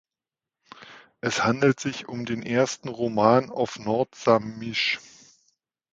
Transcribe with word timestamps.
Es 1.19 1.43
handelt 1.43 1.79
sich 1.79 2.07
um 2.09 2.25
den 2.25 2.41
ersten 2.41 2.87
Roman 2.87 3.51
auf 3.51 3.77
Nordsamisch. 3.77 4.97